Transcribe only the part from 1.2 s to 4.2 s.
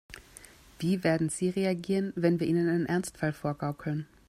sie reagieren, wenn wir ihnen einen Ernstfall vorgaukeln?